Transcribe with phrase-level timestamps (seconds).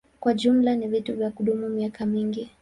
[0.19, 2.49] Kwa jumla ni vitu vya kudumu miaka mingi.